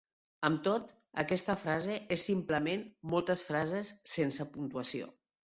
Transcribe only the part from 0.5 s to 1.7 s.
tot, aquesta